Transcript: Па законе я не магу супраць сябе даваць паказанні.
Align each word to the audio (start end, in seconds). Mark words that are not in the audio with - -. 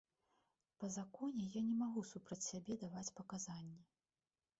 Па 0.83 0.87
законе 0.95 1.45
я 1.55 1.61
не 1.67 1.75
магу 1.81 2.03
супраць 2.13 2.39
сябе 2.47 2.73
даваць 2.85 3.13
паказанні. 3.21 3.79